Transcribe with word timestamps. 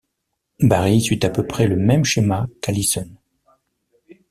Barry 0.63 0.99
suit 0.99 1.23
à 1.23 1.29
peu 1.29 1.45
près 1.45 1.67
le 1.67 1.75
même 1.75 2.05
schéma 2.05 2.47
qu'Allison. 2.63 3.07